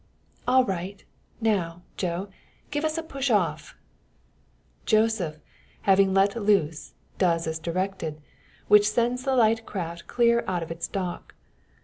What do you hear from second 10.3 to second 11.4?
out of its dock.